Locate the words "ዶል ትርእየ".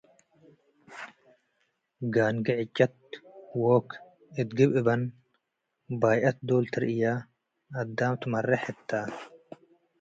6.47-7.03